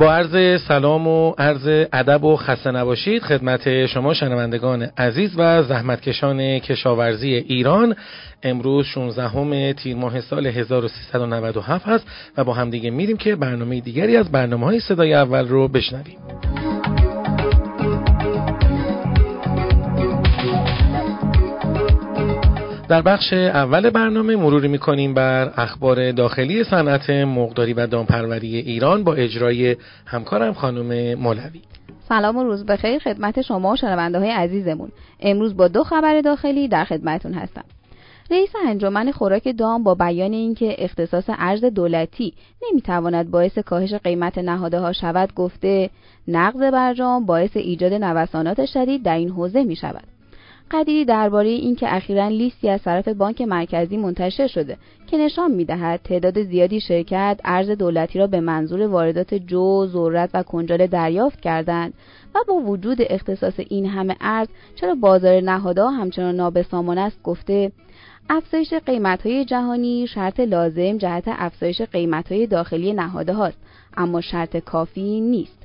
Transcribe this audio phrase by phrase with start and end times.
[0.00, 6.58] با عرض سلام و عرض ادب و خسته نباشید خدمت شما شنوندگان عزیز و زحمتکشان
[6.58, 7.96] کشاورزی ایران.
[8.42, 14.32] امروز 16 تیر ماه سال 1397 هست و با همدیگه میریم که برنامه دیگری از
[14.32, 16.69] برنامه های صدای اول رو بشنویم.
[22.90, 29.14] در بخش اول برنامه مروری می‌کنیم بر اخبار داخلی صنعت مقداری و دامپروری ایران با
[29.14, 29.76] اجرای
[30.06, 31.60] همکارم خانم مولوی.
[32.08, 34.88] سلام و روز بخیر خدمت شما و شنونده های عزیزمون.
[35.20, 37.64] امروز با دو خبر داخلی در خدمتون هستم.
[38.30, 44.80] رئیس انجمن خوراک دام با بیان اینکه اختصاص ارز دولتی نمی‌تواند باعث کاهش قیمت نهاده
[44.80, 45.90] ها شود گفته
[46.28, 50.19] نقض برجام باعث ایجاد نوسانات شدید در این حوزه می شود
[50.70, 56.42] قدیری درباره اینکه اخیرا لیستی از طرف بانک مرکزی منتشر شده که نشان می‌دهد تعداد
[56.42, 61.94] زیادی شرکت ارز دولتی را به منظور واردات جو، ذرت و کنجاله دریافت کردند
[62.34, 67.72] و با وجود اختصاص این همه ارز چرا بازار نهادها همچنان نابسامان است گفته.
[68.30, 73.58] افزایش قیمتهای جهانی شرط لازم جهت افزایش قیمتهای داخلی نهاده هاست
[73.96, 75.59] اما شرط کافی نیست.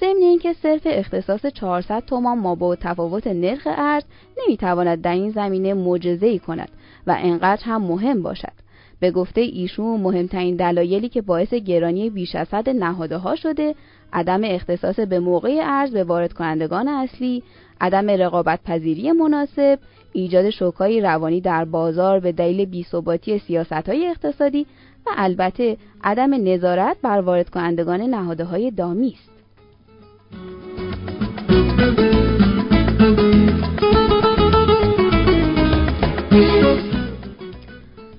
[0.00, 4.04] ضمن اینکه صرف اختصاص 400 تومان ما با تفاوت نرخ ارز
[4.38, 6.68] نمی‌تواند در این زمینه معجزه ای کند
[7.06, 8.52] و انقدر هم مهم باشد.
[9.00, 13.74] به گفته ایشون مهمترین دلایلی که باعث گرانی بیش از حد نهاده ها شده
[14.12, 17.42] عدم اختصاص به موقع ارز به وارد کنندگان اصلی
[17.80, 19.78] عدم رقابت پذیری مناسب
[20.12, 24.66] ایجاد شوکای روانی در بازار به دلیل بیثباتی سیاست های اقتصادی
[25.06, 29.29] و البته عدم نظارت بر وارد کنندگان نهاده های دامی است.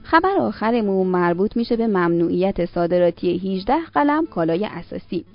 [0.04, 5.26] خبر آخرمون مربوط میشه به ممنوعیت صادراتی 18 قلم کالای اساسی.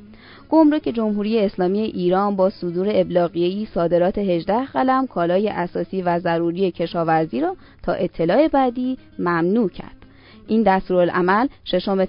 [0.50, 7.40] گمرک جمهوری اسلامی ایران با صدور ابلاغیه‌ای صادرات 18 قلم کالای اساسی و ضروری کشاورزی
[7.40, 10.05] را تا اطلاع بعدی ممنوع کرد.
[10.46, 12.04] این دستورالعمل ششم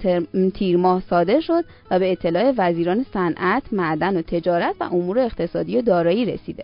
[0.53, 5.77] تیر ماه صادر شد و به اطلاع وزیران صنعت، معدن و تجارت و امور اقتصادی
[5.77, 6.63] و دارایی رسیده.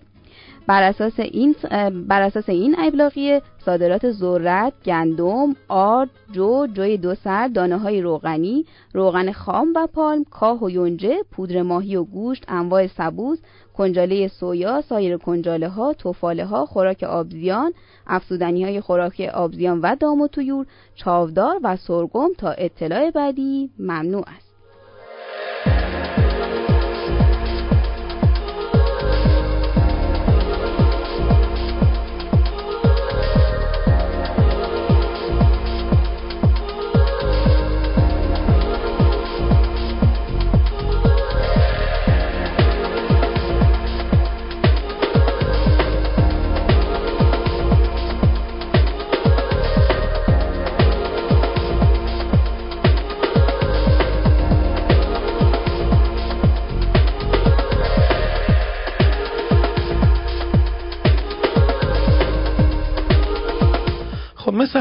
[0.67, 1.56] بر اساس این
[2.07, 8.66] بر اساس این ابلاغیه صادرات ذرت، گندم، آرد، جو، جوی دو سر، دانه های روغنی،
[8.94, 13.39] روغن خام و پالم، کاه و یونجه، پودر ماهی و گوشت، انواع سبوس،
[13.73, 17.73] کنجاله سویا، سایر کنجاله ها، توفاله ها، خوراک آبزیان،
[18.07, 24.23] افسودنی های خوراک آبزیان و دام و تویور، چاودار و سرگم تا اطلاع بعدی ممنوع
[24.38, 24.53] است.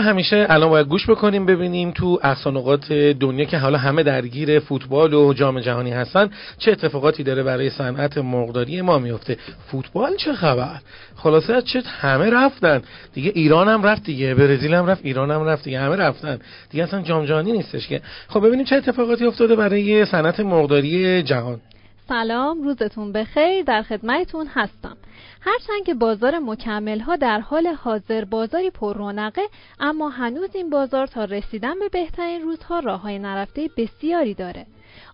[0.03, 5.33] همیشه الان باید گوش بکنیم ببینیم تو اقصانقات دنیا که حالا همه درگیر فوتبال و
[5.33, 9.37] جام جهانی هستن چه اتفاقاتی داره برای صنعت مرغداری ما میفته؟
[9.67, 10.81] فوتبال چه خبر؟
[11.17, 12.83] خلاصه چه همه رفتن.
[13.15, 16.39] دیگه ایران هم رفت دیگه برزیل هم رفت ایران هم رفت دیگه همه رفتن.
[16.71, 18.01] دیگه اصلا جام جهانی نیستش که.
[18.29, 21.61] خب ببینیم چه اتفاقاتی افتاده برای صنعت مرغداری جهان.
[22.13, 24.97] سلام روزتون بخیر در خدمتتون هستم.
[25.41, 29.43] هرچند که بازار مکمل ها در حال حاضر بازاری پر رونقه
[29.81, 34.67] اما هنوز این بازار تا رسیدن به بهترین روزها راه های نرفته بسیاری داره.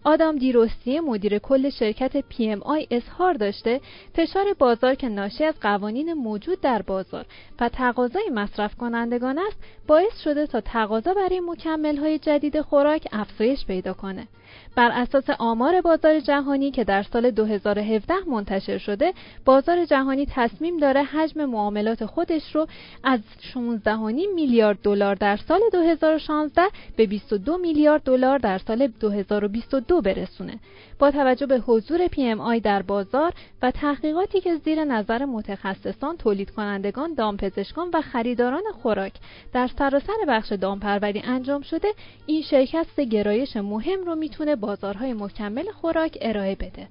[0.05, 2.25] آدام دیروستی مدیر کل شرکت
[2.61, 3.81] آی اظهار داشته
[4.15, 7.27] فشار بازار که ناشی از قوانین موجود در بازار
[7.61, 9.57] و تقاضای مصرف کنندگان است
[9.87, 14.29] باعث شده تا تقاضا برای مکمل های جدید خوراک افزایش پیدا کنه.
[14.77, 19.13] بر اساس آمار بازار جهانی که در سال 2017 منتشر شده
[19.45, 22.67] بازار جهانی تصمیم داره حجم معاملات خودش رو
[23.05, 23.21] از
[23.55, 23.55] 16.5
[24.35, 26.63] میلیارد دلار در سال 2016
[26.97, 30.59] به 22 میلیارد دلار در سال 2022 برسونه.
[30.99, 33.33] با توجه به حضور PMI در بازار
[33.63, 39.13] و تحقیقاتی که زیر نظر متخصصان تولید کنندگان دامپزشکان و خریداران خوراک
[39.53, 41.89] در سراسر بخش دامپروری انجام شده
[42.27, 46.89] این شرکت سه گرایش مهم رو می‌تونه بازارهای مکمل خوراک ارائه بده.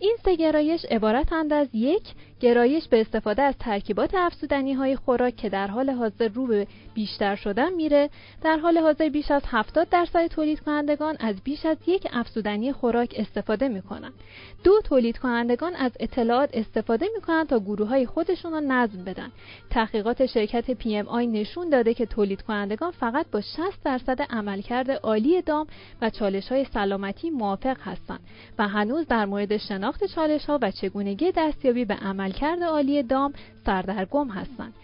[0.00, 2.02] این سه گرایش عبارتند از یک
[2.44, 7.36] گرایش به استفاده از ترکیبات افزودنی های خوراک که در حال حاضر رو به بیشتر
[7.36, 8.10] شدن میره
[8.42, 13.14] در حال حاضر بیش از 70 درصد تولید کنندگان از بیش از یک افزودنی خوراک
[13.18, 14.12] استفاده می‌کنن
[14.64, 19.32] دو تولید کنندگان از اطلاعات استفاده می‌کنن تا گروه های خودشون رو نظم بدن.
[19.70, 24.90] تحقیقات شرکت پی ام آی نشون داده که تولید کنندگان فقط با 60 درصد عملکرد
[24.90, 25.66] عالی دام
[26.02, 28.20] و چالش های سلامتی موافق هستند
[28.58, 31.94] و هنوز در مورد شناخت چالش ها و چگونگی دستیابی به
[32.34, 33.32] عملکرد عالی دام
[33.66, 34.74] سردرگم هستند.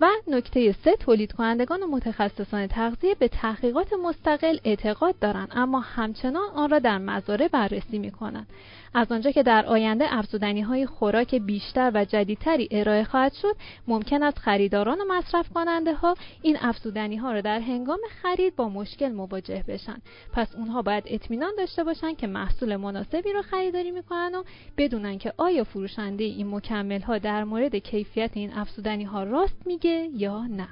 [0.00, 6.50] و نکته سه تولید کنندگان و متخصصان تغذیه به تحقیقات مستقل اعتقاد دارند اما همچنان
[6.54, 8.46] آن را در مزارع بررسی می کنند
[8.94, 13.56] از آنجا که در آینده افزودنی های خوراک بیشتر و جدیدتری ارائه خواهد شد
[13.88, 18.68] ممکن است خریداران و مصرف کننده ها این افزودنی ها را در هنگام خرید با
[18.68, 19.96] مشکل مواجه بشن.
[20.32, 24.42] پس اونها باید اطمینان داشته باشند که محصول مناسبی را خریداری می‌کنن و
[24.76, 30.08] بدونن که آیا فروشنده این مکمل ها در مورد کیفیت این افزودنی ها راست میگه
[30.14, 30.68] یا نه؟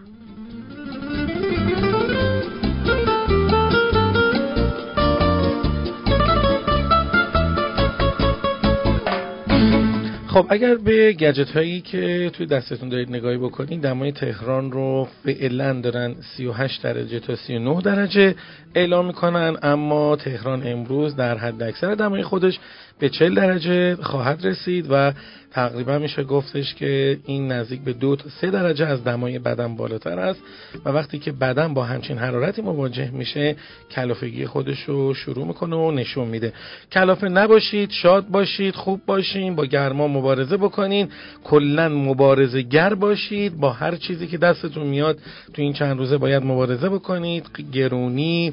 [10.39, 15.81] خب اگر به گجت هایی که توی دستتون دارید نگاهی بکنید دمای تهران رو فعلا
[15.81, 18.35] دارن 38 درجه تا 39 درجه
[18.75, 22.59] اعلام می‌کنن اما تهران امروز در حد اکثر دمای خودش
[22.99, 25.13] به 40 درجه خواهد رسید و
[25.51, 30.19] تقریبا میشه گفتش که این نزدیک به دو تا سه درجه از دمای بدن بالاتر
[30.19, 30.41] است
[30.85, 33.57] و وقتی که بدن با همچین حرارتی مواجه میشه
[33.91, 36.53] کلافگی خودش رو شروع می‌کنه و نشون میده.
[36.93, 41.09] کلافه نباشید شاد باشید خوب باشین با گرما مبارزه بکنین
[41.45, 45.19] کلا مبارزه گر باشید با هر چیزی که دستتون میاد
[45.55, 47.47] تو این چند روزه باید مبارزه بکنید.
[47.73, 48.53] گرونی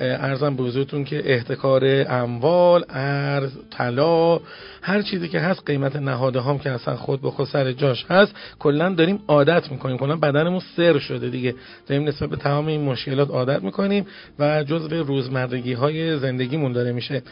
[0.00, 3.50] ارزم به حضورتون که احتکار اموال ارز
[3.84, 4.40] طلا
[4.82, 8.34] هر چیزی که هست قیمت نهاده هم که اصلا خود به خود سر جاش هست
[8.58, 9.98] کلا داریم عادت می‌کنیم.
[9.98, 11.54] کلا بدنمون سر شده دیگه.
[11.86, 14.06] داریم نسبت به تمام این مشکلات عادت می‌کنیم
[14.38, 17.22] و جزء روزمرگی های زندگیمون داره میشه.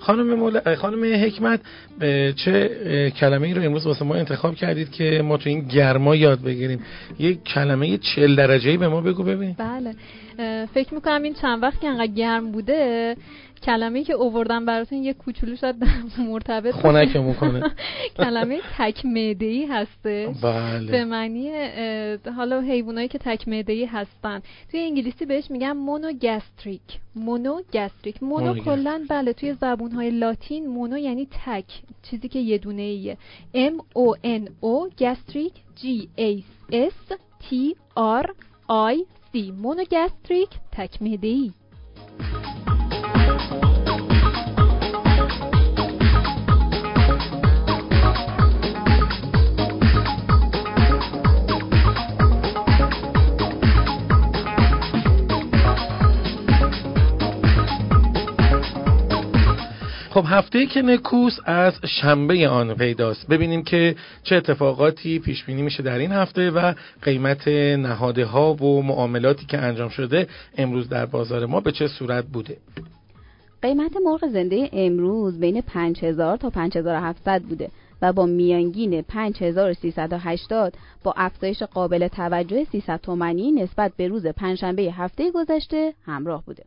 [0.00, 0.76] خانم مولا...
[0.76, 1.60] خانم حکمت
[2.36, 6.42] چه کلمه ای رو امروز واسه ما انتخاب کردید که ما تو این گرما یاد
[6.42, 6.80] بگیریم؟
[7.18, 9.94] یک کلمه 40 درجه ای به ما بگو ببین بله.
[10.66, 13.16] فکر می‌کنم این چند وقت که انقدر گرم بوده
[13.62, 15.76] کلمه که اووردم براتون یه کوچولو شاید
[16.30, 17.70] مرتبط خنک می‌کنه
[18.16, 20.34] کلمه تک ای هسته.
[20.42, 20.90] بله.
[20.90, 21.50] به معنی
[22.36, 24.42] حالا حیوانایی که تک ای هستن.
[24.70, 26.80] توی انگلیسی بهش میگن مونوگاستریک
[27.14, 31.64] مونوگاستریک مونو کلا بله توی زبون های لاتین مونو یعنی تک
[32.02, 33.16] چیزی که یه دونه ایه.
[33.54, 35.84] M O N O گاستریک G
[36.18, 36.42] A
[36.72, 37.14] S
[37.44, 37.74] T
[38.22, 38.26] R
[38.94, 38.96] I
[39.32, 39.52] C.
[39.62, 41.52] مونوگاستریک تک ای
[60.22, 65.82] خب هفته که نکوس از شنبه آن پیداست ببینیم که چه اتفاقاتی پیش بینی میشه
[65.82, 67.48] در این هفته و قیمت
[67.78, 70.26] نهاده ها و معاملاتی که انجام شده
[70.58, 72.56] امروز در بازار ما به چه صورت بوده
[73.62, 77.68] قیمت مرغ زنده امروز بین 5000 تا 5700 بوده
[78.02, 80.74] و با میانگین 5380
[81.04, 86.64] با افزایش قابل توجه 300 تومانی نسبت به روز پنجشنبه هفته گذشته همراه بوده.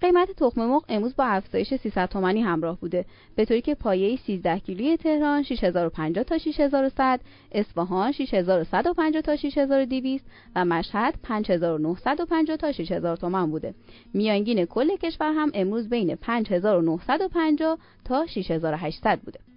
[0.00, 3.04] قیمت تخم مرغ امروز با افزایش 300 تومانی همراه بوده.
[3.36, 7.20] به طوری که پایه 13 کیلویی تهران 6050 تا 6100
[7.52, 10.24] اصفهان 6150 تا 6200
[10.56, 13.74] و مشهد 5950 تا 6000 تومان بوده.
[14.14, 19.53] میانگین کل کشور هم امروز بین 5950 تا 6800 بوده.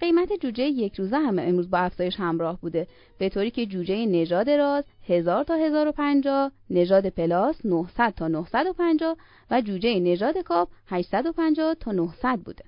[0.00, 2.86] قیمت جوجه یک روزه هم امروز با افزایش همراه بوده.
[3.18, 9.16] به طوری که جوجه نژاد راز 1000 تا 1050 نژاد پلاس 900 تا 950
[9.50, 12.64] و جوجه نژاد کاپ 850 تا 900 بوده.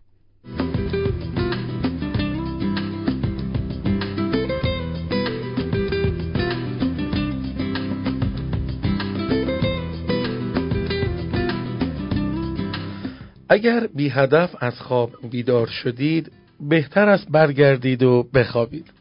[13.50, 18.92] اگر بی هدف از خواب بیدار شدید بهتر است برگردید و بخوابید.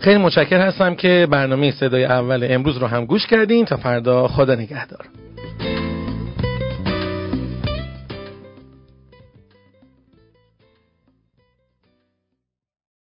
[0.00, 3.64] خیلی متشکر هستم که برنامه صدای اول امروز رو هم گوش کردین.
[3.64, 5.04] تا فردا خدا نگهدار.